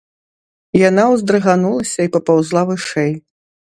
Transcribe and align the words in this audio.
Яна 0.89 1.03
ўздрыганулася 1.11 1.99
і 2.07 2.11
папаўзла 2.17 2.61
вышэй. 2.71 3.13